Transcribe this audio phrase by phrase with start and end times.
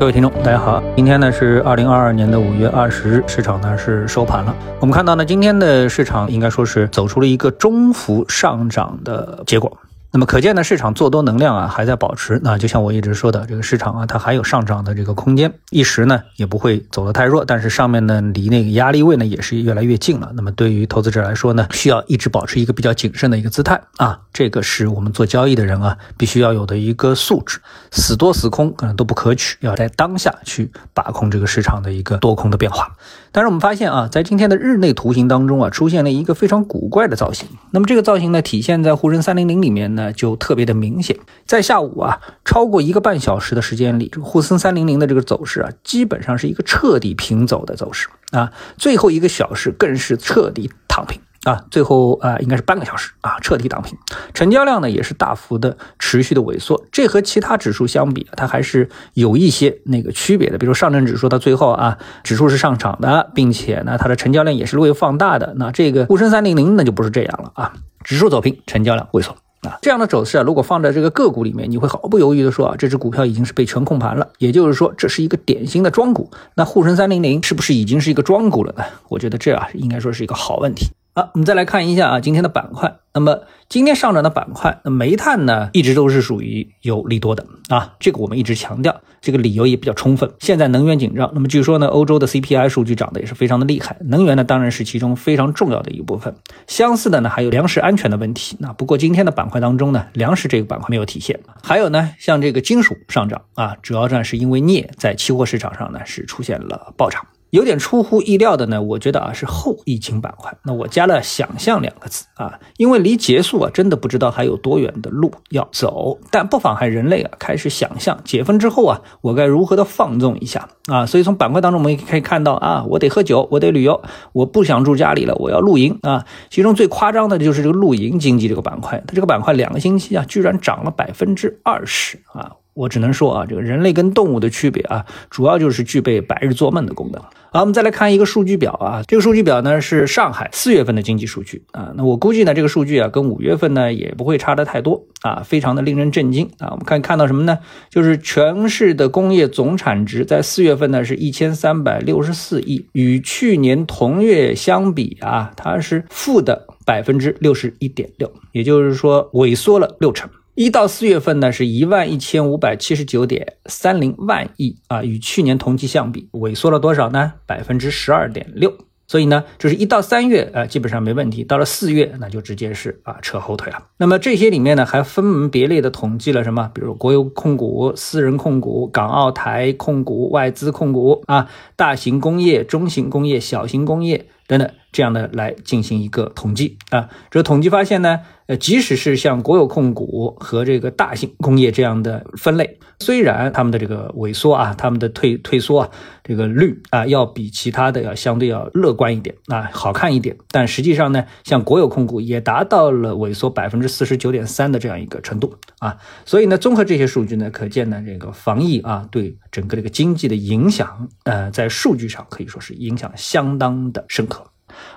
[0.00, 4.56] 各位听众，大家好，今天呢是二零二二年的五月二十日，市场呢是收盘了。
[4.80, 9.70] 我们看到呢，今天的市场应该说是走出了一个中幅上涨的结果。
[10.12, 12.40] 那么可见呢，市场做多能量啊还在保持。
[12.42, 17.44] 那就像我一直说的，这个市场啊，它还有上涨的这个空间，一时呢也不会走得太弱。
[17.44, 20.32] 但是上面呢离那个压力位呢也是越来越近了。
[20.34, 24.18] 那么对于投资者来说呢，需要一直保持一个比较谨慎的一个姿态啊。
[24.32, 27.60] 这个是我们做交易的人啊必须要有的一个素质。
[27.92, 32.96] 死多死空可能都不可取，要在当下去把控这个市场的一个多空的变化。
[33.30, 37.48] 但是我们发现啊，在今天的日内图形当中啊，出现了一个非常古怪的造型。
[37.70, 39.99] 那么这个造型呢，体现在沪深三零零里面呢。
[40.00, 48.50] 呃就特别的明显，在下午啊，超过一个半小时的时间里，这个沪深三零零的这个走势啊，基本上是一个彻底平走的走势啊。
[48.78, 51.64] 最后一个小时更是彻底躺平啊。
[51.70, 53.98] 最后啊，应该是半个小时啊，彻底躺平。
[54.32, 56.82] 成交量呢，也是大幅的持续的萎缩。
[56.90, 60.56] 这和其他指数相比啊，它还是有一些那个区别的。
[60.56, 65.54] 比如上证指数，它最后啊，指数是上涨的，并且呢，它的成交量也是略微放大的。
[65.56, 69.36] 那这个沪深三零零呢，就不是这样了啊，指数走平，成交量萎缩。
[69.60, 76.30] 啊，这样的走势啊，如果放在这个个股里面，你会毫不犹豫的说啊，这只股票已经是被全控盘了，也就是说这是一个典型的庄股。
[76.54, 78.84] 那沪深三零零是不是已经是一个庄股了呢？
[79.08, 80.88] 我觉得这啊应该说是一个好问题。
[81.20, 82.96] 好，我们再来看一下啊，今天的板块。
[83.12, 87.94] 那么今天上涨的板块，那煤炭呢，一直都是属于有利多的啊。
[88.00, 90.32] 这个我们一直强调，这个理由也比较充分。
[90.38, 96.34] 现在能源紧张，那么据说呢，欧洲的 CPI 数据涨得也是非常的厉害，能源呢当然是其中非常重要的一部分。
[96.66, 98.56] 相似的呢，还有粮食安全的问题。
[98.58, 101.38] 那不过今天的板块当中呢，粮食这个板块没有体现。
[101.62, 107.26] 还有呢，像这个金属上涨啊，主要呢是因为镍在期货市场上呢是出现了暴涨。
[107.50, 110.56] 有点出乎意料的呢，我觉得啊是后疫情板块。
[110.64, 116.18] 那我加了想象两个字啊，因为离结束啊真的不知道还有多远的路要走。
[116.30, 121.06] 但不妨碍人类啊开始想象解封之后啊我该如何的放纵一下啊。
[121.06, 126.24] 所以从板块当中我们也可以看到啊，我得喝酒，我得旅游，我不想住家里了，我要露营啊。
[126.50, 132.52] 其中最夸张的就是这个露营经济这个板块，它这个板块两个星期啊居然涨了百分之二十啊。
[132.74, 137.22] 我只能说啊，这个人类跟动物的区别啊，主要就是具备白日做梦的功能。
[137.52, 141.92] 好，我们再来看一个数据表啊，这个数据表呢是上海四月份的经济数据啊。
[141.96, 146.68] 那我估计呢，这个数据啊跟五月份呢也不会差的太多啊，非常的令人震惊啊。
[146.70, 147.58] 我们看看到什么呢？
[147.90, 160.30] 就是全市的工业总产值在四月份呢是一千三百六十四亿，与去年同月相比啊，它是负的百分之六十一点六，也就是说萎缩了六成。
[160.54, 167.34] 一到四月份呢，是一万一千五百七十九点三零万亿啊，与去年同期相比，萎缩了多少呢？
[167.46, 168.76] 百分之十二点六。
[169.06, 171.42] 所以呢，就是一到三月啊，基本上没问题。
[171.42, 173.82] 到了四月，那就直接是啊扯后腿了。
[173.96, 176.70] 那么这些里面呢，还分门别类的统计了什么？
[176.74, 184.26] 比如国有控股、私人控股、港澳台控股、外资控股啊，大型工业、中型工业、小型工业。
[184.46, 195.90] 等等，这样的来进行一个统计啊，这个统计发现呢，呃，即使是像国有控股和这个大型工业这样的分类，虽然他们的这个萎缩啊，他们的退退缩啊，
[196.24, 214.44] 这个率啊，要比其他的要相对要乐观一点啊，好看一点，但实际上呢，像国有控股也达到了萎缩百分之四十九点三的这样一个程度啊，所以呢，综合这些数据呢，可见呢，这个防疫啊，对整个这个经济的影响，呃，在数据上可以说是影响相当的深刻。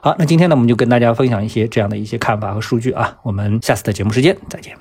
[0.04, 3.18] 好，那今天呢，我们就跟大家分享一些这样的一些看法和数据啊。
[3.24, 4.76] 我们下次的节目时间再见。